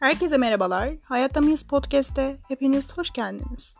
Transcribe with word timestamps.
Herkese 0.00 0.36
merhabalar. 0.36 0.94
Hayatta 1.02 1.40
Mıyız 1.40 1.62
Podcast'te 1.62 2.36
hepiniz 2.48 2.98
hoş 2.98 3.10
geldiniz. 3.10 3.74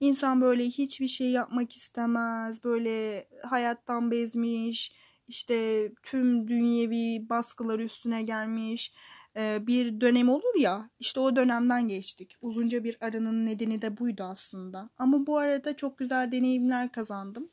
İnsan 0.00 0.40
böyle 0.40 0.64
hiçbir 0.64 1.06
şey 1.06 1.30
yapmak 1.30 1.76
istemez. 1.76 2.64
Böyle 2.64 3.28
hayattan 3.42 4.10
bezmiş. 4.10 4.92
işte 5.28 5.88
tüm 6.02 6.48
dünyevi 6.48 7.28
baskılar 7.28 7.78
üstüne 7.78 8.22
gelmiş 8.22 8.92
e, 9.36 9.66
bir 9.66 10.00
dönem 10.00 10.28
olur 10.28 10.58
ya 10.58 10.90
işte 10.98 11.20
o 11.20 11.36
dönemden 11.36 11.88
geçtik. 11.88 12.36
Uzunca 12.40 12.84
bir 12.84 12.96
aranın 13.00 13.46
nedeni 13.46 13.82
de 13.82 13.98
buydu 13.98 14.22
aslında. 14.22 14.90
Ama 14.98 15.26
bu 15.26 15.38
arada 15.38 15.76
çok 15.76 15.98
güzel 15.98 16.32
deneyimler 16.32 16.92
kazandım. 16.92 17.48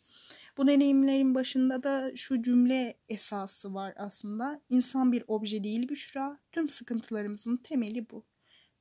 Bu 0.58 0.68
deneyimlerin 0.68 1.36
başında 1.36 1.84
da 1.84 2.12
şu 2.16 2.42
cümle 2.42 2.98
esası 3.10 3.74
var 3.74 3.94
aslında. 3.98 4.62
İnsan 4.70 5.12
bir 5.12 5.24
obje 5.28 5.64
değil 5.64 5.90
Büşra, 5.90 6.40
tüm 6.52 6.70
sıkıntılarımızın 6.70 7.58
temeli 7.58 8.10
bu. 8.10 8.26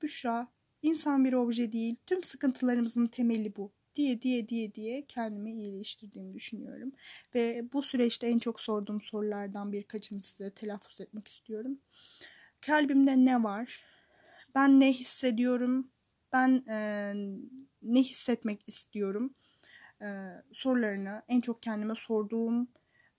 Büşra, 0.03 0.49
insan 0.83 1.25
bir 1.25 1.33
obje 1.33 1.73
değil, 1.73 1.97
tüm 2.07 2.23
sıkıntılarımızın 2.23 3.07
temeli 3.07 3.57
bu 3.57 3.73
diye 3.95 4.23
diye 4.23 4.49
diye 4.49 4.75
diye 4.75 5.07
kendimi 5.07 5.53
iyileştirdiğimi 5.53 6.35
düşünüyorum. 6.35 6.93
Ve 7.35 7.73
bu 7.73 7.83
süreçte 7.83 8.27
en 8.27 8.39
çok 8.39 8.61
sorduğum 8.61 9.01
sorulardan 9.01 9.73
birkaçını 9.73 10.23
size 10.23 10.51
telaffuz 10.51 11.01
etmek 11.01 11.29
istiyorum. 11.29 11.79
Kalbimde 12.61 13.25
ne 13.25 13.43
var? 13.43 13.85
Ben 14.55 14.81
ne 14.81 14.93
hissediyorum? 14.93 15.91
Ben 16.33 16.65
e, 16.69 17.13
ne 17.83 18.01
hissetmek 18.03 18.69
istiyorum? 18.69 19.35
E, 20.03 20.09
sorularını 20.53 21.23
en 21.29 21.41
çok 21.41 21.63
kendime 21.63 21.95
sorduğum 21.95 22.69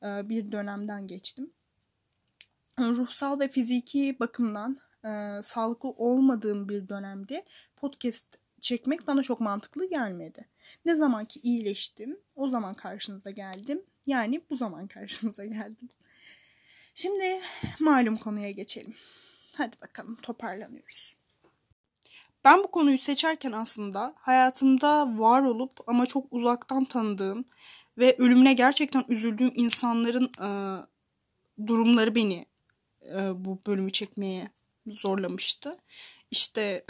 e, 0.04 0.30
bir 0.30 0.52
dönemden 0.52 1.08
geçtim. 1.08 1.52
Ruhsal 2.80 3.40
ve 3.40 3.48
fiziki 3.48 4.18
bakımdan 4.20 4.80
e, 5.06 5.42
sağlıklı 5.42 5.90
olmadığım 5.90 6.70
bir 6.70 6.90
dönemde 6.90 7.46
podcast 7.76 8.38
çekmek 8.62 9.08
bana 9.08 9.24
çok 9.24 9.40
mantıklı 9.40 9.90
gelmedi. 9.90 10.48
Ne 10.86 10.96
zaman 10.96 11.26
ki 11.26 11.40
iyileştim 11.44 12.20
o 12.36 12.48
zaman 12.48 12.74
karşınıza 12.74 13.30
geldim. 13.30 13.84
Yani 14.06 14.42
bu 14.50 14.56
zaman 14.56 14.88
karşınıza 14.88 15.46
geldim. 15.46 15.90
Şimdi 16.96 17.40
malum 17.80 18.18
konuya 18.18 18.52
geçelim. 18.52 18.96
Hadi 19.54 19.82
bakalım 19.82 20.16
toparlanıyoruz. 20.16 21.11
Ben 22.44 22.64
bu 22.64 22.72
konuyu 22.72 22.98
seçerken 22.98 23.52
aslında 23.52 24.14
hayatımda 24.18 25.18
var 25.18 25.42
olup 25.42 25.80
ama 25.88 26.06
çok 26.06 26.28
uzaktan 26.32 26.84
tanıdığım 26.84 27.46
ve 27.98 28.16
ölümüne 28.18 28.54
gerçekten 28.54 29.06
üzüldüğüm 29.08 29.52
insanların 29.56 30.32
e, 30.42 30.50
durumları 31.68 32.16
beni 32.16 32.46
e, 33.14 33.46
bu 33.46 33.60
bölümü 33.68 33.92
çekmeye 33.92 34.48
zorlamıştı. 34.88 35.78
İşte 36.32 36.86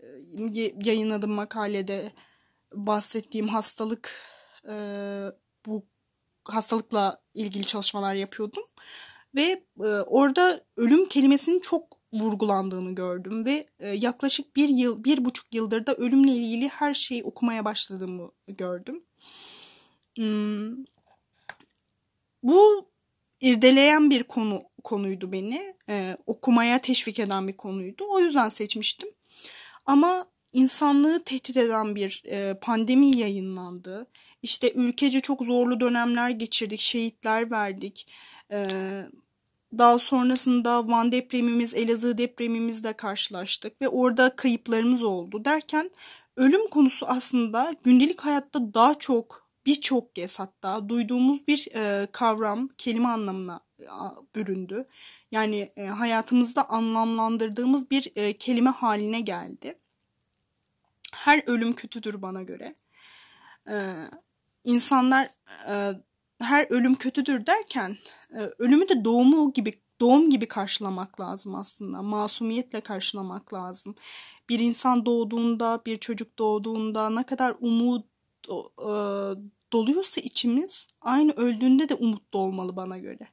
e, 0.00 0.06
yayınladığım 0.84 1.32
makalede 1.32 2.12
bahsettiğim 2.72 3.48
hastalık 3.48 4.20
e, 4.68 4.74
bu 5.66 5.86
hastalıkla 6.44 7.20
ilgili 7.34 7.64
çalışmalar 7.64 8.14
yapıyordum 8.14 8.64
ve 9.34 9.64
e, 9.80 9.86
orada 9.86 10.64
ölüm 10.76 11.08
kelimesinin 11.08 11.58
çok 11.60 12.01
vurgulandığını 12.12 12.94
gördüm 12.94 13.44
ve 13.44 13.66
e, 13.78 13.88
yaklaşık 13.88 14.56
bir 14.56 14.68
yıl, 14.68 15.04
bir 15.04 15.24
buçuk 15.24 15.54
yıldır 15.54 15.86
da 15.86 15.94
ölümle 15.94 16.32
ilgili 16.32 16.68
her 16.68 16.94
şeyi 16.94 17.24
okumaya 17.24 17.64
başladığımı 17.64 18.30
gördüm. 18.46 19.02
Hmm. 20.16 20.84
Bu 22.42 22.88
irdeleyen 23.40 24.10
bir 24.10 24.22
konu 24.22 24.62
konuydu 24.84 25.32
beni. 25.32 25.74
Ee, 25.88 26.16
okumaya 26.26 26.80
teşvik 26.80 27.18
eden 27.18 27.48
bir 27.48 27.56
konuydu. 27.56 28.04
O 28.08 28.18
yüzden 28.20 28.48
seçmiştim. 28.48 29.08
Ama 29.86 30.26
insanlığı 30.52 31.24
tehdit 31.24 31.56
eden 31.56 31.94
bir 31.94 32.22
e, 32.26 32.58
pandemi 32.60 33.16
yayınlandı. 33.16 34.06
İşte 34.42 34.72
ülkece 34.72 35.20
çok 35.20 35.42
zorlu 35.42 35.80
dönemler 35.80 36.30
geçirdik, 36.30 36.80
şehitler 36.80 37.50
verdik. 37.50 38.12
Daha 39.78 39.98
sonrasında 39.98 40.88
Van 40.88 41.12
depremimiz, 41.12 41.74
Elazığ 41.74 42.18
depremimizle 42.18 42.92
karşılaştık 42.92 43.82
ve 43.82 43.88
orada 43.88 44.36
kayıplarımız 44.36 45.02
oldu 45.02 45.44
derken 45.44 45.90
ölüm 46.36 46.70
konusu 46.70 47.06
aslında 47.06 47.74
gündelik 47.84 48.20
hayatta 48.20 48.74
daha 48.74 48.94
çok 48.98 49.48
birçok 49.66 50.14
kez 50.14 50.38
hatta 50.38 50.88
duyduğumuz 50.88 51.46
bir 51.46 51.68
e, 51.74 52.06
kavram, 52.12 52.68
kelime 52.78 53.08
anlamına 53.08 53.60
büründü. 54.34 54.86
Yani 55.30 55.72
e, 55.76 55.86
hayatımızda 55.86 56.68
anlamlandırdığımız 56.68 57.90
bir 57.90 58.12
e, 58.16 58.32
kelime 58.36 58.70
haline 58.70 59.20
geldi. 59.20 59.78
Her 61.14 61.42
ölüm 61.46 61.72
kötüdür 61.72 62.22
bana 62.22 62.42
göre. 62.42 62.74
E, 63.68 63.76
insanlar 64.64 65.30
e, 65.68 65.92
her 66.42 66.66
ölüm 66.70 66.94
kötüdür 66.94 67.46
derken 67.46 67.96
e, 68.30 68.38
ölümü 68.58 68.88
de 68.88 69.04
doğumu 69.04 69.52
gibi 69.52 69.82
doğum 70.00 70.30
gibi 70.30 70.46
karşılamak 70.46 71.20
lazım 71.20 71.54
aslında. 71.54 72.02
Masumiyetle 72.02 72.80
karşılamak 72.80 73.54
lazım. 73.54 73.94
Bir 74.48 74.58
insan 74.58 75.06
doğduğunda, 75.06 75.80
bir 75.86 75.96
çocuk 75.96 76.38
doğduğunda 76.38 77.10
ne 77.10 77.22
kadar 77.22 77.54
umut 77.60 78.06
e, 78.78 78.90
doluyorsa 79.72 80.20
içimiz 80.20 80.86
aynı 81.00 81.32
öldüğünde 81.32 81.88
de 81.88 81.94
umutlu 81.94 82.38
olmalı 82.38 82.76
bana 82.76 82.98
göre. 82.98 83.28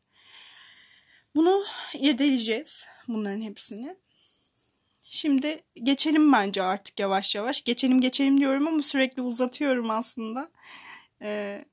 Bunu 1.35 1.63
irdeleyeceğiz 1.93 2.85
bunların 3.07 3.41
hepsini. 3.41 3.95
Şimdi 5.03 5.59
geçelim 5.83 6.33
bence 6.33 6.63
artık 6.63 6.99
yavaş 6.99 7.35
yavaş. 7.35 7.63
Geçelim 7.63 8.01
geçelim 8.01 8.37
diyorum 8.37 8.67
ama 8.67 8.81
sürekli 8.81 9.21
uzatıyorum 9.21 9.89
aslında. 9.89 10.51
Ee, 11.21 11.65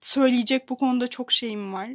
söyleyecek 0.00 0.68
bu 0.68 0.78
konuda 0.78 1.08
çok 1.08 1.32
şeyim 1.32 1.72
var. 1.72 1.88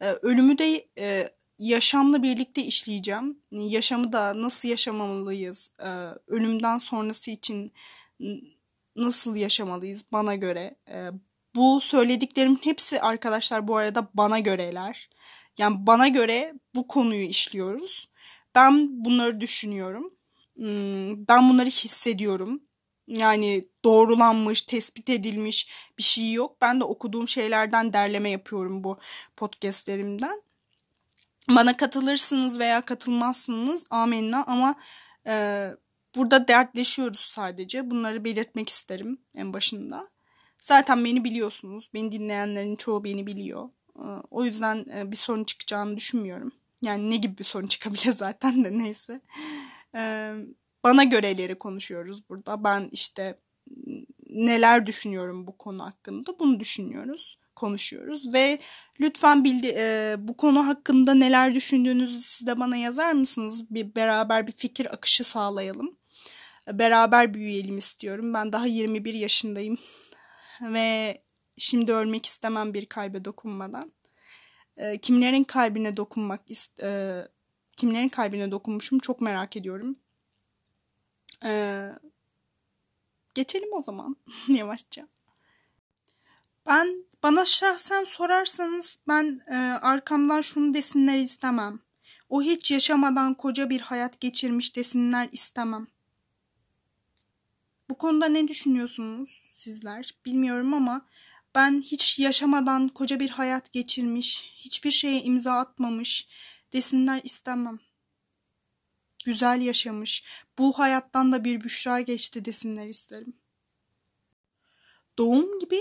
Ee, 0.00 0.06
ölümü 0.06 0.58
de 0.58 0.88
e, 0.98 1.28
yaşamla 1.58 2.22
birlikte 2.22 2.62
işleyeceğim. 2.62 3.38
Yaşamı 3.52 4.12
da 4.12 4.42
nasıl 4.42 4.68
yaşamalıyız? 4.68 5.70
Ee, 5.80 5.86
ölümden 6.26 6.78
sonrası 6.78 7.30
için 7.30 7.72
nasıl 8.96 9.36
yaşamalıyız 9.36 10.04
bana 10.12 10.34
göre. 10.34 10.74
Ee, 10.88 11.10
bu 11.54 11.80
söylediklerimin 11.80 12.60
hepsi 12.62 13.00
arkadaşlar 13.00 13.68
bu 13.68 13.76
arada 13.76 14.10
bana 14.14 14.38
göreler. 14.38 15.10
Yani 15.58 15.76
bana 15.86 16.08
göre 16.08 16.54
bu 16.74 16.88
konuyu 16.88 17.22
işliyoruz. 17.22 18.10
Ben 18.54 19.04
bunları 19.04 19.40
düşünüyorum. 19.40 20.14
Hmm, 20.56 21.26
ben 21.28 21.48
bunları 21.48 21.68
hissediyorum. 21.68 22.62
Yani 23.10 23.64
doğrulanmış, 23.84 24.62
tespit 24.62 25.10
edilmiş 25.10 25.68
bir 25.98 26.02
şey 26.02 26.32
yok. 26.32 26.56
Ben 26.60 26.80
de 26.80 26.84
okuduğum 26.84 27.28
şeylerden 27.28 27.92
derleme 27.92 28.30
yapıyorum 28.30 28.84
bu 28.84 28.98
podcastlerimden. 29.36 30.42
Bana 31.48 31.76
katılırsınız 31.76 32.58
veya 32.58 32.80
katılmazsınız 32.80 33.84
amenna 33.90 34.44
ama 34.46 34.74
e, 35.26 35.66
burada 36.16 36.48
dertleşiyoruz 36.48 37.20
sadece. 37.20 37.90
Bunları 37.90 38.24
belirtmek 38.24 38.68
isterim 38.68 39.18
en 39.36 39.52
başında. 39.52 40.08
Zaten 40.58 41.04
beni 41.04 41.24
biliyorsunuz. 41.24 41.90
Beni 41.94 42.12
dinleyenlerin 42.12 42.76
çoğu 42.76 43.04
beni 43.04 43.26
biliyor. 43.26 43.68
E, 43.96 44.06
o 44.30 44.44
yüzden 44.44 44.86
e, 44.94 45.10
bir 45.10 45.16
sorun 45.16 45.44
çıkacağını 45.44 45.96
düşünmüyorum. 45.96 46.52
Yani 46.82 47.10
ne 47.10 47.16
gibi 47.16 47.38
bir 47.38 47.44
sorun 47.44 47.66
çıkabilir 47.66 48.12
zaten 48.12 48.64
de 48.64 48.78
neyse. 48.78 49.20
E, 49.94 50.32
bana 50.84 51.04
göreleri 51.04 51.58
konuşuyoruz 51.58 52.28
burada. 52.28 52.64
Ben 52.64 52.88
işte 52.92 53.38
neler 54.30 54.86
düşünüyorum 54.86 55.46
bu 55.46 55.58
konu 55.58 55.84
hakkında 55.84 56.38
bunu 56.38 56.60
düşünüyoruz, 56.60 57.38
konuşuyoruz 57.56 58.34
ve 58.34 58.58
lütfen 59.00 59.44
bildi 59.44 59.74
e, 59.78 60.16
bu 60.18 60.36
konu 60.36 60.66
hakkında 60.66 61.14
neler 61.14 61.54
düşündüğünüzü 61.54 62.20
siz 62.20 62.46
de 62.46 62.58
bana 62.58 62.76
yazar 62.76 63.12
mısınız? 63.12 63.70
Bir 63.70 63.94
beraber 63.94 64.46
bir 64.46 64.52
fikir 64.52 64.94
akışı 64.94 65.24
sağlayalım. 65.24 65.96
Beraber 66.72 67.34
büyüyelim 67.34 67.78
istiyorum. 67.78 68.34
Ben 68.34 68.52
daha 68.52 68.66
21 68.66 69.14
yaşındayım 69.14 69.78
ve 70.62 71.22
şimdi 71.58 71.92
ölmek 71.92 72.26
istemem 72.26 72.74
bir 72.74 72.86
kalbe 72.86 73.24
dokunmadan. 73.24 73.92
E, 74.76 74.98
kimlerin 74.98 75.44
kalbine 75.44 75.96
dokunmak 75.96 76.40
e, 76.82 77.20
kimlerin 77.76 78.08
kalbine 78.08 78.50
dokunmuşum 78.50 78.98
çok 78.98 79.20
merak 79.20 79.56
ediyorum. 79.56 79.96
Ee, 81.44 81.90
geçelim 83.34 83.72
o 83.72 83.80
zaman 83.80 84.16
yavaşça. 84.48 85.08
Ben 86.66 87.04
bana 87.22 87.44
şahsen 87.44 88.04
sorarsanız 88.04 88.98
ben 89.08 89.40
e, 89.50 89.56
arkamdan 89.82 90.40
şunu 90.40 90.74
desinler 90.74 91.18
istemem. 91.18 91.80
O 92.28 92.42
hiç 92.42 92.70
yaşamadan 92.70 93.34
koca 93.34 93.70
bir 93.70 93.80
hayat 93.80 94.20
geçirmiş 94.20 94.76
desinler 94.76 95.28
istemem. 95.32 95.86
Bu 97.90 97.98
konuda 97.98 98.26
ne 98.26 98.48
düşünüyorsunuz 98.48 99.42
sizler? 99.54 100.14
Bilmiyorum 100.26 100.74
ama 100.74 101.06
ben 101.54 101.82
hiç 101.82 102.18
yaşamadan 102.18 102.88
koca 102.88 103.20
bir 103.20 103.30
hayat 103.30 103.72
geçirmiş, 103.72 104.54
hiçbir 104.56 104.90
şeye 104.90 105.22
imza 105.22 105.52
atmamış 105.52 106.28
desinler 106.72 107.20
istemem. 107.24 107.78
Güzel 109.24 109.60
yaşamış, 109.60 110.24
bu 110.58 110.78
hayattan 110.78 111.32
da 111.32 111.44
bir 111.44 111.64
büşra 111.64 112.00
geçti 112.00 112.44
desinler 112.44 112.86
isterim. 112.86 113.36
Doğum 115.18 115.58
gibi 115.58 115.80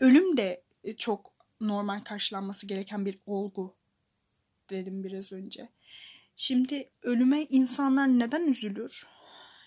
ölüm 0.00 0.36
de 0.36 0.64
çok 0.98 1.34
normal 1.60 2.00
karşılanması 2.00 2.66
gereken 2.66 3.06
bir 3.06 3.18
olgu 3.26 3.76
dedim 4.70 5.04
biraz 5.04 5.32
önce. 5.32 5.68
Şimdi 6.36 6.90
ölüme 7.02 7.42
insanlar 7.42 8.06
neden 8.06 8.46
üzülür? 8.46 9.06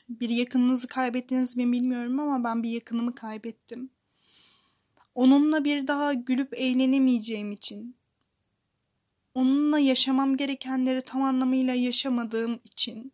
Bir 0.09 0.29
yakınınızı 0.29 0.87
kaybettiniz 0.87 1.57
mi 1.57 1.71
bilmiyorum 1.71 2.19
ama 2.19 2.43
ben 2.43 2.63
bir 2.63 2.69
yakınımı 2.69 3.15
kaybettim. 3.15 3.89
Onunla 5.15 5.65
bir 5.65 5.87
daha 5.87 6.13
gülüp 6.13 6.53
eğlenemeyeceğim 6.53 7.51
için, 7.51 7.97
onunla 9.35 9.79
yaşamam 9.79 10.37
gerekenleri 10.37 11.01
tam 11.01 11.23
anlamıyla 11.23 11.73
yaşamadığım 11.73 12.59
için 12.63 13.13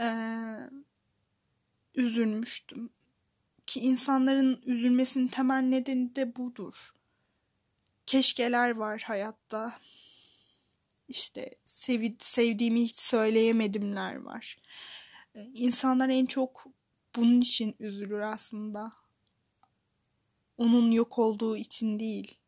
ee, 0.00 0.70
üzülmüştüm. 1.94 2.90
Ki 3.66 3.80
insanların 3.80 4.62
üzülmesinin 4.66 5.26
temel 5.26 5.62
nedeni 5.62 6.16
de 6.16 6.36
budur. 6.36 6.92
Keşkeler 8.06 8.76
var 8.76 9.02
hayatta. 9.06 9.78
İşte 11.08 11.50
sev 11.64 12.12
sevdiğimi 12.18 12.82
hiç 12.82 12.98
söyleyemedimler 12.98 14.16
var. 14.16 14.56
İnsanlar 15.34 16.08
en 16.08 16.26
çok 16.26 16.66
bunun 17.16 17.40
için 17.40 17.76
üzülür 17.78 18.20
aslında 18.20 18.90
onun 20.56 20.90
yok 20.90 21.18
olduğu 21.18 21.56
için 21.56 21.98
değil. 21.98 22.38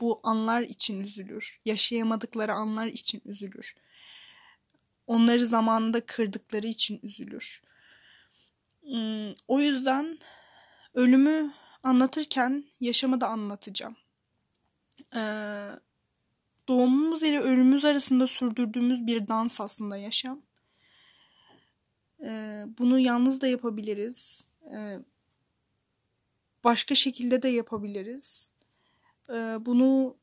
Bu 0.00 0.20
anlar 0.22 0.62
için 0.62 1.00
üzülür. 1.00 1.60
Yaşayamadıkları 1.64 2.52
anlar 2.52 2.86
için 2.86 3.22
üzülür. 3.24 3.74
Onları 5.06 5.46
zamanında 5.46 6.06
kırdıkları 6.06 6.66
için 6.66 7.00
üzülür. 7.02 7.62
Hmm, 8.82 9.32
o 9.48 9.60
yüzden 9.60 10.18
ölümü 10.94 11.52
anlatırken 11.82 12.64
yaşamı 12.80 13.20
da 13.20 13.28
anlatacağım. 13.28 13.96
Ee, 15.16 15.68
doğumumuz 16.68 17.22
ile 17.22 17.40
ölümümüz 17.40 17.84
arasında 17.84 18.26
sürdürdüğümüz 18.26 19.06
bir 19.06 19.28
dans 19.28 19.60
aslında 19.60 19.96
yaşam. 19.96 20.42
Ee, 22.24 22.64
bunu 22.78 22.98
yalnız 22.98 23.40
da 23.40 23.46
yapabiliriz. 23.46 24.44
Ee, 24.74 24.98
başka 26.64 26.94
şekilde 26.94 27.42
de 27.42 27.48
yapabiliriz. 27.48 28.53
Ee, 29.30 29.56
bunu 29.66 30.16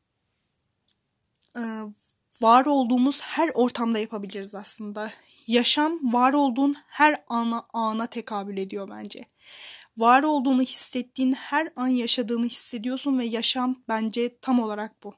e, 1.56 1.62
var 2.42 2.66
olduğumuz 2.66 3.22
her 3.22 3.50
ortamda 3.54 4.00
yapabiliriz 4.00 4.56
aslında. 4.56 5.12
Yaşam 5.48 6.14
var 6.14 6.34
olduğun 6.34 6.76
her 6.88 7.24
ana 7.28 7.66
ana 7.74 8.08
tekabül 8.08 8.58
ediyor 8.58 8.90
bence. 8.90 9.22
Var 9.98 10.24
olduğunu 10.24 10.62
hissettiğin 10.62 11.32
her 11.32 11.72
an 11.76 11.88
yaşadığını 11.88 12.46
hissediyorsun 12.46 13.20
ve 13.20 13.26
yaşam 13.26 13.84
bence 13.88 14.40
tam 14.40 14.60
olarak 14.60 15.04
bu. 15.04 15.16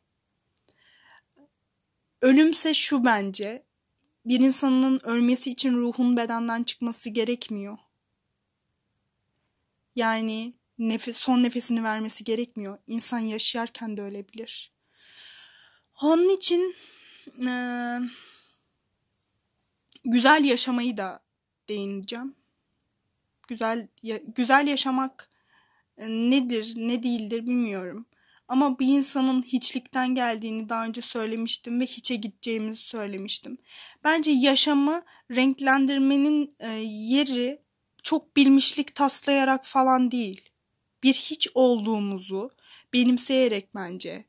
Ölümse 2.21 2.73
şu 2.73 3.05
bence. 3.05 3.65
Bir 4.25 4.39
insanın 4.39 4.99
ölmesi 5.03 5.51
için 5.51 5.77
ruhun 5.77 6.17
bedenden 6.17 6.63
çıkması 6.63 7.09
gerekmiyor. 7.09 7.77
Yani 9.95 10.53
nefes, 10.79 11.17
son 11.17 11.43
nefesini 11.43 11.83
vermesi 11.83 12.23
gerekmiyor. 12.23 12.77
İnsan 12.87 13.19
yaşarken 13.19 13.97
de 13.97 14.01
ölebilir. 14.01 14.73
Onun 16.01 16.29
için 16.29 16.75
e, 17.47 17.51
güzel 20.05 20.43
yaşamayı 20.45 20.97
da 20.97 21.23
değineceğim. 21.69 22.35
Güzel 23.47 23.87
ya, 24.03 24.17
güzel 24.35 24.67
yaşamak 24.67 25.29
e, 25.97 26.09
nedir, 26.09 26.73
ne 26.77 27.03
değildir 27.03 27.41
bilmiyorum. 27.47 28.05
Ama 28.47 28.79
bir 28.79 28.87
insanın 28.87 29.41
hiçlikten 29.41 30.15
geldiğini 30.15 30.69
daha 30.69 30.85
önce 30.85 31.01
söylemiştim 31.01 31.79
ve 31.79 31.85
hiçe 31.85 32.15
gideceğimizi 32.15 32.81
söylemiştim. 32.81 33.57
Bence 34.03 34.31
yaşamı 34.31 35.03
renklendirmenin 35.31 36.55
e, 36.59 36.69
yeri 36.85 37.61
çok 38.03 38.35
bilmişlik 38.35 38.95
taslayarak 38.95 39.65
falan 39.65 40.11
değil 40.11 40.52
bir 41.03 41.13
hiç 41.13 41.47
olduğumuzu 41.53 42.51
benimseyerek 42.93 43.75
bence. 43.75 44.25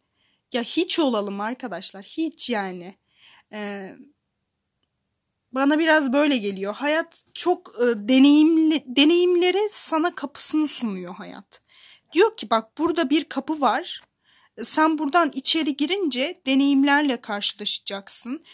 Ya 0.52 0.62
hiç 0.62 0.98
olalım 0.98 1.40
arkadaşlar. 1.40 2.02
Hiç 2.02 2.50
yani. 2.50 2.94
Ee, 3.52 3.94
bana 5.52 5.78
biraz 5.78 6.12
böyle 6.12 6.36
geliyor. 6.36 6.74
Hayat 6.74 7.24
çok 7.34 7.74
e, 7.80 8.08
deneyimli 8.08 8.84
deneyimlere 8.86 9.68
sana 9.70 10.14
kapısını 10.14 10.68
sunuyor 10.68 11.14
hayat. 11.14 11.60
Diyor 12.12 12.36
ki 12.36 12.50
bak 12.50 12.78
burada 12.78 13.10
bir 13.10 13.24
kapı 13.24 13.60
var. 13.60 14.02
Sen 14.62 14.98
buradan 14.98 15.30
içeri 15.34 15.76
girince 15.76 16.40
deneyimlerle 16.46 17.20
karşılaşacaksın. 17.20 18.44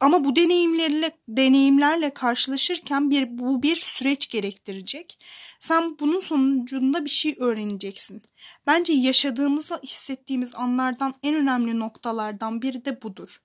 Ama 0.00 0.24
bu 0.24 0.36
deneyimlerle 0.36 1.18
deneyimlerle 1.28 2.14
karşılaşırken 2.14 3.10
bir 3.10 3.38
bu 3.38 3.62
bir 3.62 3.76
süreç 3.76 4.28
gerektirecek. 4.28 5.18
Sen 5.60 5.98
bunun 5.98 6.20
sonucunda 6.20 7.04
bir 7.04 7.10
şey 7.10 7.36
öğreneceksin. 7.38 8.22
Bence 8.66 8.92
yaşadığımızı 8.92 9.80
hissettiğimiz 9.82 10.54
anlardan 10.54 11.14
en 11.22 11.34
önemli 11.34 11.78
noktalardan 11.78 12.62
biri 12.62 12.84
de 12.84 13.02
budur. 13.02 13.42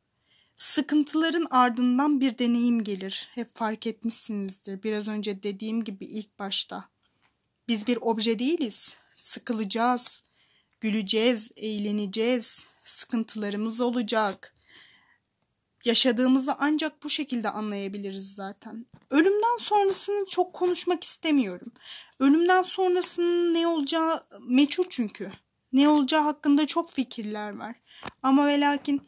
Sıkıntıların 0.55 1.47
ardından 1.51 2.21
bir 2.21 2.37
deneyim 2.37 2.83
gelir. 2.83 3.29
Hep 3.33 3.55
fark 3.55 3.87
etmişsinizdir. 3.87 4.83
Biraz 4.83 5.07
önce 5.07 5.43
dediğim 5.43 5.83
gibi 5.83 6.05
ilk 6.05 6.39
başta. 6.39 6.89
Biz 7.67 7.87
bir 7.87 7.97
obje 8.01 8.39
değiliz. 8.39 8.97
Sıkılacağız, 9.13 10.23
güleceğiz, 10.81 11.51
eğleneceğiz, 11.55 12.65
sıkıntılarımız 12.83 13.81
olacak. 13.81 14.52
Yaşadığımızı 15.85 16.55
ancak 16.59 17.03
bu 17.03 17.09
şekilde 17.09 17.49
anlayabiliriz 17.49 18.35
zaten. 18.35 18.85
Ölümden 19.09 19.57
sonrasını 19.59 20.25
çok 20.25 20.53
konuşmak 20.53 21.03
istemiyorum. 21.03 21.71
Ölümden 22.19 22.61
sonrasının 22.61 23.53
ne 23.53 23.67
olacağı 23.67 24.23
meçhul 24.47 24.83
çünkü. 24.89 25.31
Ne 25.73 25.89
olacağı 25.89 26.21
hakkında 26.21 26.67
çok 26.67 26.91
fikirler 26.91 27.57
var. 27.57 27.75
Ama 28.23 28.47
ve 28.47 28.59
lakin 28.59 29.01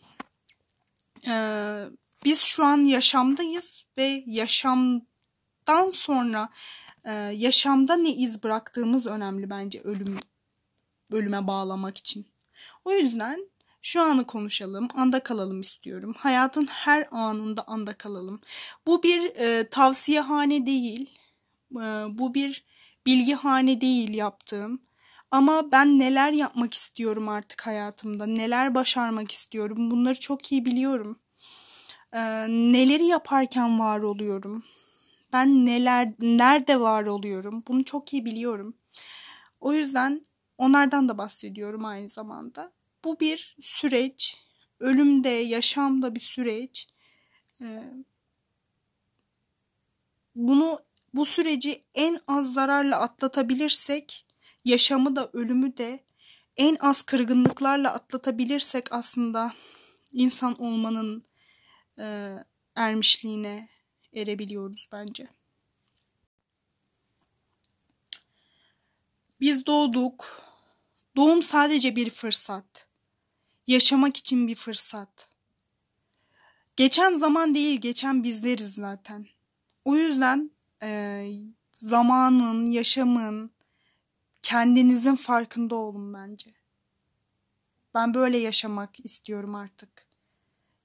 e, 1.27 1.33
biz 2.25 2.39
şu 2.39 2.65
an 2.65 2.77
yaşamdayız 2.77 3.85
ve 3.97 4.23
yaşamdan 4.27 5.89
sonra 5.91 6.49
e, 7.03 7.11
yaşamda 7.13 7.95
ne 7.95 8.13
iz 8.13 8.43
bıraktığımız 8.43 9.07
önemli 9.07 9.49
bence 9.49 9.81
ölüm 9.81 10.17
ölüme 11.11 11.47
bağlamak 11.47 11.97
için. 11.97 12.27
O 12.85 12.91
yüzden 12.91 13.49
şu 13.85 14.01
anı 14.01 14.27
konuşalım, 14.27 14.87
anda 14.95 15.19
kalalım 15.19 15.61
istiyorum. 15.61 16.13
Hayatın 16.17 16.65
her 16.65 17.07
anında 17.11 17.63
anda 17.67 17.93
kalalım. 17.93 18.41
Bu 18.87 19.03
bir 19.03 19.35
e, 19.35 19.67
tavsiyehane 19.67 20.65
değil. 20.65 21.19
E, 21.71 21.83
bu 22.09 22.33
bir 22.33 22.65
bilgihane 23.05 23.81
değil 23.81 24.13
yaptığım. 24.13 24.81
Ama 25.31 25.71
ben 25.71 25.99
neler 25.99 26.31
yapmak 26.31 26.73
istiyorum 26.73 27.29
artık 27.29 27.67
hayatımda, 27.67 28.25
neler 28.25 28.75
başarmak 28.75 29.31
istiyorum 29.31 29.91
bunları 29.91 30.19
çok 30.19 30.51
iyi 30.51 30.65
biliyorum. 30.65 31.19
E, 32.13 32.21
neleri 32.49 33.05
yaparken 33.05 33.79
var 33.79 33.99
oluyorum. 33.99 34.63
Ben 35.33 35.65
neler, 35.65 36.13
nerede 36.19 36.79
var 36.79 37.03
oluyorum 37.05 37.63
bunu 37.67 37.83
çok 37.83 38.13
iyi 38.13 38.25
biliyorum. 38.25 38.73
O 39.59 39.73
yüzden 39.73 40.25
onlardan 40.57 41.09
da 41.09 41.17
bahsediyorum 41.17 41.85
aynı 41.85 42.09
zamanda 42.09 42.74
bu 43.05 43.19
bir 43.19 43.55
süreç. 43.61 44.45
Ölümde, 44.79 45.29
yaşamda 45.29 46.15
bir 46.15 46.19
süreç. 46.19 46.87
Ee, 47.61 47.83
bunu 50.35 50.79
bu 51.13 51.25
süreci 51.25 51.83
en 51.93 52.19
az 52.27 52.53
zararla 52.53 52.99
atlatabilirsek, 52.99 54.25
yaşamı 54.65 55.15
da 55.15 55.29
ölümü 55.33 55.77
de 55.77 56.05
en 56.57 56.77
az 56.79 57.01
kırgınlıklarla 57.01 57.93
atlatabilirsek 57.93 58.91
aslında 58.91 59.53
insan 60.11 60.61
olmanın 60.61 61.25
e, 61.99 62.35
ermişliğine 62.75 63.69
erebiliyoruz 64.13 64.89
bence. 64.91 65.27
Biz 69.39 69.65
doğduk. 69.65 70.41
Doğum 71.15 71.41
sadece 71.41 71.95
bir 71.95 72.09
fırsat 72.09 72.87
yaşamak 73.67 74.17
için 74.17 74.47
bir 74.47 74.55
fırsat. 74.55 75.29
Geçen 76.75 77.15
zaman 77.15 77.55
değil, 77.55 77.81
geçen 77.81 78.23
bizleriz 78.23 78.73
zaten. 78.73 79.27
O 79.85 79.95
yüzden 79.95 80.51
e, 80.83 81.25
zamanın, 81.71 82.65
yaşamın 82.65 83.51
kendinizin 84.41 85.15
farkında 85.15 85.75
olun 85.75 86.13
bence. 86.13 86.53
Ben 87.93 88.13
böyle 88.13 88.37
yaşamak 88.37 89.05
istiyorum 89.05 89.55
artık. 89.55 90.05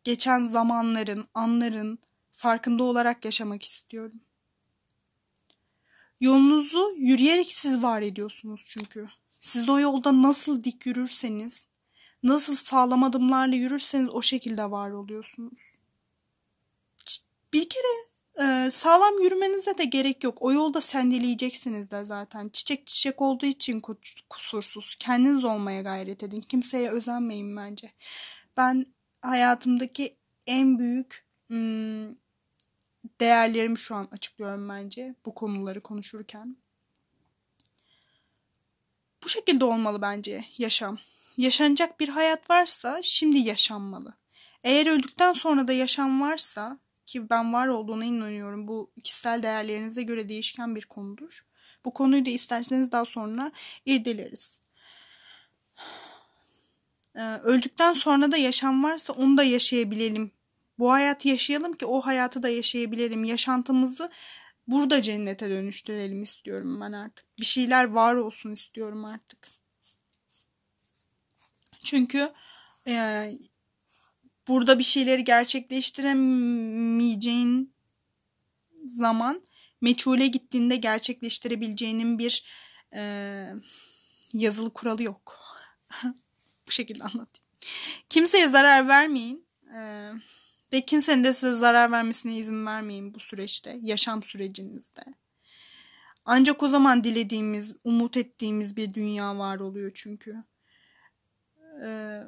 Geçen 0.04 0.44
zamanların, 0.44 1.28
anların 1.34 1.98
farkında 2.32 2.82
olarak 2.82 3.24
yaşamak 3.24 3.64
istiyorum. 3.64 4.20
Yolunuzu 6.20 6.94
yürüyerek 6.96 7.52
siz 7.52 7.82
var 7.82 8.02
ediyorsunuz 8.02 8.64
çünkü. 8.66 9.08
Siz 9.40 9.68
o 9.68 9.78
yolda 9.78 10.22
nasıl 10.22 10.62
dik 10.62 10.86
yürürseniz, 10.86 11.66
nasıl 12.22 12.54
sağlam 12.54 13.04
adımlarla 13.04 13.54
yürürseniz 13.54 14.08
o 14.08 14.22
şekilde 14.22 14.70
var 14.70 14.90
oluyorsunuz. 14.90 15.58
Bir 17.52 17.68
kere 17.68 18.10
e, 18.40 18.70
sağlam 18.70 19.22
yürümenize 19.22 19.78
de 19.78 19.84
gerek 19.84 20.24
yok. 20.24 20.38
O 20.40 20.52
yolda 20.52 20.80
sendeleyeceksiniz 20.80 21.90
de 21.90 22.04
zaten. 22.04 22.48
Çiçek 22.48 22.86
çiçek 22.86 23.22
olduğu 23.22 23.46
için 23.46 23.82
kusursuz. 24.28 24.96
Kendiniz 24.98 25.44
olmaya 25.44 25.82
gayret 25.82 26.22
edin. 26.22 26.40
Kimseye 26.40 26.90
özenmeyin 26.90 27.56
bence. 27.56 27.92
Ben 28.56 28.86
hayatımdaki 29.22 30.16
en 30.46 30.78
büyük 30.78 31.26
değerlerimi 33.20 33.78
şu 33.78 33.94
an 33.94 34.08
açıklıyorum 34.12 34.68
bence 34.68 35.14
bu 35.26 35.34
konuları 35.34 35.80
konuşurken. 35.80 36.56
Bu 39.24 39.28
şekilde 39.28 39.64
olmalı 39.64 40.02
bence 40.02 40.44
yaşam. 40.58 40.98
Yaşanacak 41.40 42.00
bir 42.00 42.08
hayat 42.08 42.50
varsa 42.50 43.00
şimdi 43.02 43.38
yaşanmalı. 43.38 44.14
Eğer 44.64 44.86
öldükten 44.86 45.32
sonra 45.32 45.68
da 45.68 45.72
yaşam 45.72 46.20
varsa 46.20 46.78
ki 47.06 47.30
ben 47.30 47.52
var 47.52 47.66
olduğuna 47.66 48.04
inanıyorum. 48.04 48.68
Bu 48.68 48.92
kişisel 49.02 49.42
değerlerinize 49.42 50.02
göre 50.02 50.28
değişken 50.28 50.76
bir 50.76 50.86
konudur. 50.86 51.46
Bu 51.84 51.92
konuyu 51.92 52.26
da 52.26 52.30
isterseniz 52.30 52.92
daha 52.92 53.04
sonra 53.04 53.52
irdeleriz. 53.84 54.60
Ee, 57.14 57.20
öldükten 57.22 57.92
sonra 57.92 58.32
da 58.32 58.36
yaşam 58.36 58.84
varsa 58.84 59.12
onu 59.12 59.36
da 59.36 59.42
yaşayabilelim. 59.42 60.30
Bu 60.78 60.92
hayatı 60.92 61.28
yaşayalım 61.28 61.72
ki 61.72 61.86
o 61.86 62.00
hayatı 62.00 62.42
da 62.42 62.48
yaşayabilelim. 62.48 63.24
Yaşantımızı 63.24 64.10
burada 64.66 65.02
cennete 65.02 65.50
dönüştürelim 65.50 66.22
istiyorum 66.22 66.80
ben 66.80 66.92
artık. 66.92 67.26
Bir 67.38 67.44
şeyler 67.44 67.84
var 67.84 68.14
olsun 68.14 68.50
istiyorum 68.50 69.04
artık. 69.04 69.59
Çünkü 71.90 72.32
e, 72.86 73.26
burada 74.48 74.78
bir 74.78 74.84
şeyleri 74.84 75.24
gerçekleştiremeyeceğin 75.24 77.74
zaman 78.86 79.42
meçhule 79.80 80.26
gittiğinde 80.26 80.76
gerçekleştirebileceğinin 80.76 82.18
bir 82.18 82.44
e, 82.94 83.02
yazılı 84.32 84.72
kuralı 84.72 85.02
yok. 85.02 85.38
Bu 86.68 86.72
şekilde 86.72 87.04
anlatayım. 87.04 87.50
Kimseye 88.08 88.48
zarar 88.48 88.88
vermeyin. 88.88 89.46
E, 89.74 90.10
ve 90.72 90.80
kimsenin 90.80 91.24
de 91.24 91.32
size 91.32 91.52
zarar 91.52 91.90
vermesine 91.90 92.36
izin 92.36 92.66
vermeyin 92.66 93.14
bu 93.14 93.20
süreçte, 93.20 93.78
yaşam 93.82 94.22
sürecinizde. 94.22 95.02
Ancak 96.24 96.62
o 96.62 96.68
zaman 96.68 97.04
dilediğimiz, 97.04 97.72
umut 97.84 98.16
ettiğimiz 98.16 98.76
bir 98.76 98.94
dünya 98.94 99.38
var 99.38 99.60
oluyor 99.60 99.90
çünkü. 99.94 100.44
Ee, 101.82 102.22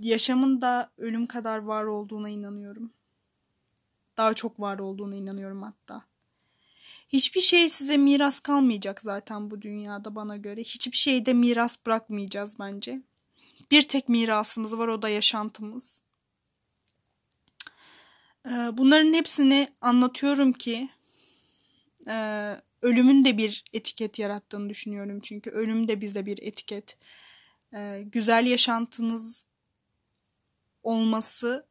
yaşamın 0.00 0.60
da 0.60 0.90
ölüm 0.98 1.26
kadar 1.26 1.58
var 1.58 1.84
olduğuna 1.84 2.28
inanıyorum. 2.28 2.92
Daha 4.16 4.34
çok 4.34 4.60
var 4.60 4.78
olduğuna 4.78 5.14
inanıyorum 5.14 5.62
hatta. 5.62 6.04
Hiçbir 7.08 7.40
şey 7.40 7.68
size 7.68 7.96
miras 7.96 8.40
kalmayacak 8.40 9.00
zaten 9.00 9.50
bu 9.50 9.62
dünyada 9.62 10.14
bana 10.14 10.36
göre. 10.36 10.60
Hiçbir 10.60 10.96
şeyde 10.96 11.32
miras 11.32 11.76
bırakmayacağız 11.86 12.58
bence. 12.58 13.02
Bir 13.70 13.82
tek 13.82 14.08
mirasımız 14.08 14.78
var 14.78 14.88
o 14.88 15.02
da 15.02 15.08
yaşantımız. 15.08 16.02
Ee, 18.46 18.50
bunların 18.72 19.12
hepsini 19.12 19.68
anlatıyorum 19.80 20.52
ki 20.52 20.88
e, 22.08 22.16
ölümün 22.82 23.24
de 23.24 23.38
bir 23.38 23.64
etiket 23.72 24.18
yarattığını 24.18 24.68
düşünüyorum. 24.68 25.20
Çünkü 25.20 25.50
ölüm 25.50 25.88
de 25.88 26.00
bize 26.00 26.26
bir 26.26 26.38
etiket. 26.42 26.96
Ee, 27.74 28.02
güzel 28.06 28.46
yaşantınız 28.46 29.46
olması 30.82 31.66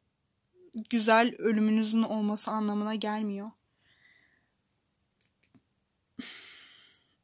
güzel 0.90 1.34
ölümünüzün 1.38 2.02
olması 2.02 2.50
anlamına 2.50 2.94
gelmiyor. 2.94 3.50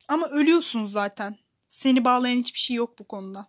Ama 0.08 0.28
ölüyorsunuz 0.28 0.92
zaten. 0.92 1.38
Seni 1.68 2.04
bağlayan 2.04 2.38
hiçbir 2.38 2.58
şey 2.58 2.76
yok 2.76 2.98
bu 2.98 3.04
konuda. 3.04 3.46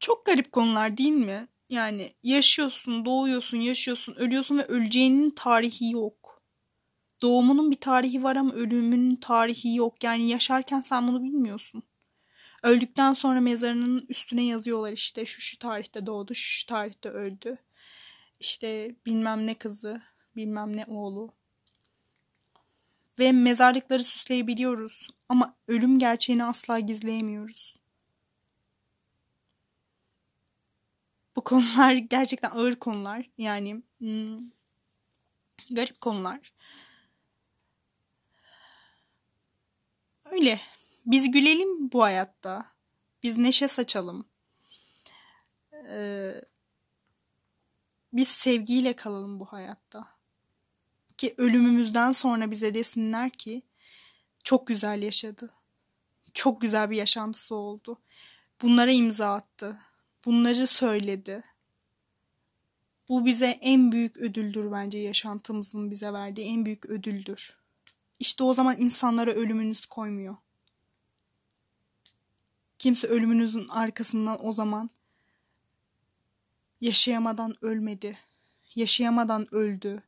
Çok 0.00 0.26
garip 0.26 0.52
konular 0.52 0.96
değil 0.96 1.12
mi? 1.12 1.48
Yani 1.68 2.12
yaşıyorsun, 2.22 3.04
doğuyorsun, 3.04 3.56
yaşıyorsun, 3.56 4.14
ölüyorsun 4.14 4.58
ve 4.58 4.64
öleceğinin 4.64 5.30
tarihi 5.30 5.90
yok. 5.90 6.42
Doğumunun 7.22 7.70
bir 7.70 7.80
tarihi 7.80 8.22
var 8.22 8.36
ama 8.36 8.52
ölümünün 8.52 9.16
tarihi 9.16 9.74
yok. 9.74 10.04
Yani 10.04 10.28
yaşarken 10.28 10.80
sen 10.80 11.08
bunu 11.08 11.22
bilmiyorsun. 11.22 11.82
Öldükten 12.62 13.12
sonra 13.12 13.40
mezarının 13.40 14.06
üstüne 14.08 14.44
yazıyorlar 14.44 14.92
işte 14.92 15.26
şu 15.26 15.40
şu 15.40 15.58
tarihte 15.58 16.06
doğdu, 16.06 16.34
şu 16.34 16.58
şu 16.58 16.66
tarihte 16.66 17.10
öldü. 17.10 17.56
İşte 18.40 18.94
bilmem 19.06 19.46
ne 19.46 19.54
kızı, 19.54 20.02
bilmem 20.36 20.76
ne 20.76 20.84
oğlu. 20.88 21.32
Ve 23.18 23.32
mezarlıkları 23.32 24.04
süsleyebiliyoruz 24.04 25.08
ama 25.28 25.56
ölüm 25.68 25.98
gerçeğini 25.98 26.44
asla 26.44 26.78
gizleyemiyoruz. 26.78 27.78
Bu 31.36 31.44
konular 31.44 31.92
gerçekten 32.10 32.50
ağır 32.50 32.74
konular. 32.76 33.30
Yani 33.38 33.82
hmm, 33.98 34.50
garip 35.70 36.00
konular. 36.00 36.52
Öyle. 40.24 40.60
Biz 41.08 41.30
gülelim 41.30 41.92
bu 41.92 42.02
hayatta. 42.02 42.72
Biz 43.22 43.38
neşe 43.38 43.68
saçalım. 43.68 44.24
Ee, 45.72 46.34
biz 48.12 48.28
sevgiyle 48.28 48.96
kalalım 48.96 49.40
bu 49.40 49.44
hayatta. 49.44 50.08
Ki 51.16 51.34
ölümümüzden 51.36 52.10
sonra 52.12 52.50
bize 52.50 52.74
desinler 52.74 53.30
ki 53.30 53.62
çok 54.44 54.66
güzel 54.66 55.02
yaşadı. 55.02 55.50
Çok 56.34 56.60
güzel 56.60 56.90
bir 56.90 56.96
yaşantısı 56.96 57.54
oldu. 57.54 57.98
Bunlara 58.62 58.90
imza 58.90 59.34
attı. 59.34 59.78
Bunları 60.26 60.66
söyledi. 60.66 61.44
Bu 63.08 63.26
bize 63.26 63.46
en 63.46 63.92
büyük 63.92 64.16
ödüldür 64.16 64.72
bence 64.72 64.98
yaşantımızın 64.98 65.90
bize 65.90 66.12
verdiği 66.12 66.46
en 66.46 66.66
büyük 66.66 66.86
ödüldür. 66.86 67.58
İşte 68.18 68.44
o 68.44 68.54
zaman 68.54 68.76
insanlara 68.78 69.30
ölümünüz 69.30 69.86
koymuyor. 69.86 70.36
Kimse 72.78 73.06
ölümünüzün 73.06 73.68
arkasından 73.68 74.46
o 74.46 74.52
zaman 74.52 74.90
yaşayamadan 76.80 77.64
ölmedi. 77.64 78.18
Yaşayamadan 78.74 79.54
öldü. 79.54 80.02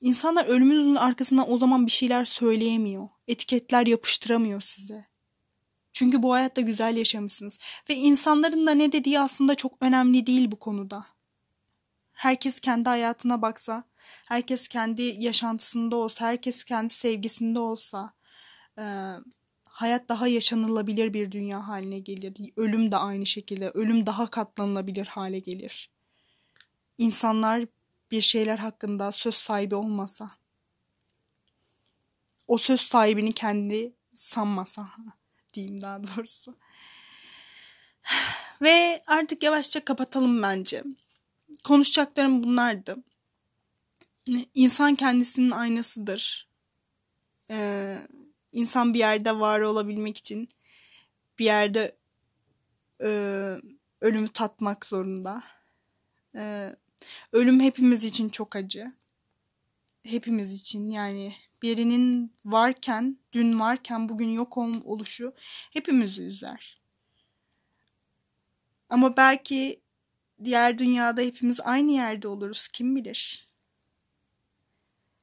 İnsanlar 0.00 0.44
ölümünüzün 0.44 0.94
arkasından 0.94 1.52
o 1.52 1.56
zaman 1.56 1.86
bir 1.86 1.92
şeyler 1.92 2.24
söyleyemiyor. 2.24 3.08
Etiketler 3.26 3.86
yapıştıramıyor 3.86 4.60
size. 4.60 5.06
Çünkü 5.92 6.22
bu 6.22 6.32
hayatta 6.32 6.60
güzel 6.60 6.96
yaşamışsınız. 6.96 7.58
Ve 7.90 7.94
insanların 7.94 8.66
da 8.66 8.70
ne 8.70 8.92
dediği 8.92 9.20
aslında 9.20 9.54
çok 9.54 9.72
önemli 9.80 10.26
değil 10.26 10.50
bu 10.50 10.58
konuda. 10.58 11.06
Herkes 12.12 12.60
kendi 12.60 12.88
hayatına 12.88 13.42
baksa, 13.42 13.84
herkes 14.28 14.68
kendi 14.68 15.02
yaşantısında 15.02 15.96
olsa, 15.96 16.26
herkes 16.26 16.64
kendi 16.64 16.92
sevgisinde 16.92 17.58
olsa, 17.58 18.12
e, 18.78 18.84
hayat 19.82 20.08
daha 20.08 20.28
yaşanılabilir 20.28 21.14
bir 21.14 21.30
dünya 21.30 21.68
haline 21.68 21.98
gelir. 21.98 22.34
Ölüm 22.56 22.92
de 22.92 22.96
aynı 22.96 23.26
şekilde, 23.26 23.70
ölüm 23.70 24.06
daha 24.06 24.26
katlanılabilir 24.30 25.06
hale 25.06 25.38
gelir. 25.38 25.90
İnsanlar 26.98 27.64
bir 28.10 28.20
şeyler 28.20 28.58
hakkında 28.58 29.12
söz 29.12 29.34
sahibi 29.34 29.74
olmasa, 29.74 30.26
o 32.48 32.58
söz 32.58 32.80
sahibini 32.80 33.32
kendi 33.32 33.92
sanmasa 34.12 34.88
diyeyim 35.52 35.80
daha 35.80 36.00
doğrusu. 36.02 36.56
Ve 38.62 39.02
artık 39.06 39.42
yavaşça 39.42 39.84
kapatalım 39.84 40.42
bence. 40.42 40.84
Konuşacaklarım 41.64 42.42
bunlardı. 42.42 42.96
İnsan 44.54 44.94
kendisinin 44.94 45.50
aynasıdır. 45.50 46.48
Ee, 47.50 47.98
insan 48.52 48.94
bir 48.94 48.98
yerde 48.98 49.40
var 49.40 49.60
olabilmek 49.60 50.16
için 50.16 50.48
bir 51.38 51.44
yerde 51.44 51.96
e, 53.00 53.08
ölümü 54.00 54.28
tatmak 54.28 54.86
zorunda. 54.86 55.42
E, 56.34 56.76
ölüm 57.32 57.60
hepimiz 57.60 58.04
için 58.04 58.28
çok 58.28 58.56
acı. 58.56 58.92
Hepimiz 60.02 60.52
için 60.60 60.90
yani 60.90 61.34
birinin 61.62 62.32
varken, 62.44 63.18
dün 63.32 63.60
varken 63.60 64.08
bugün 64.08 64.28
yok 64.28 64.58
oluşu 64.58 65.34
hepimizi 65.70 66.22
üzer. 66.22 66.82
Ama 68.88 69.16
belki 69.16 69.80
diğer 70.44 70.78
dünyada 70.78 71.20
hepimiz 71.20 71.60
aynı 71.60 71.92
yerde 71.92 72.28
oluruz 72.28 72.68
kim 72.68 72.96
bilir. 72.96 73.48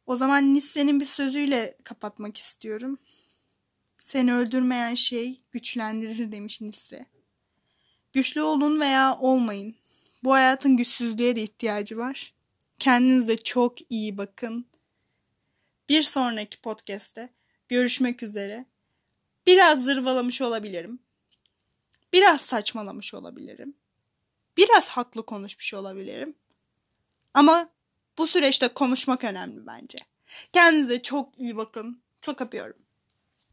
O 0.06 0.16
zaman 0.16 0.54
Nisse'nin 0.54 1.00
bir 1.00 1.06
sözüyle 1.06 1.78
kapatmak 1.84 2.38
istiyorum. 2.38 2.98
Seni 4.10 4.34
öldürmeyen 4.34 4.96
şey 4.96 5.42
güçlendirir 5.52 6.32
demiş 6.32 6.62
Nisse. 6.62 7.06
Güçlü 8.14 8.42
olun 8.42 8.80
veya 8.80 9.18
olmayın. 9.18 9.76
Bu 10.24 10.34
hayatın 10.34 10.78
güçsüzlüğe 10.78 11.36
de 11.36 11.42
ihtiyacı 11.42 11.98
var. 11.98 12.34
Kendinize 12.80 13.38
çok 13.38 13.92
iyi 13.92 14.18
bakın. 14.18 14.66
Bir 15.90 16.02
sonraki 16.02 16.62
podcast'te 16.62 17.30
görüşmek 17.68 18.24
üzere. 18.24 18.66
Biraz 19.48 19.84
zırvalamış 19.84 20.42
olabilirim. 20.42 21.00
Biraz 22.14 22.42
saçmalamış 22.42 23.14
olabilirim. 23.14 23.74
Biraz 24.58 24.90
haklı 24.90 25.26
konuşmuş 25.26 25.74
olabilirim. 25.74 26.36
Ama 27.34 27.70
bu 28.18 28.28
süreçte 28.28 28.68
konuşmak 28.68 29.24
önemli 29.24 29.68
bence. 29.68 29.98
Kendinize 30.54 31.02
çok 31.02 31.40
iyi 31.40 31.58
bakın. 31.58 32.02
Çok 32.22 32.42
öpüyorum. 32.42 32.89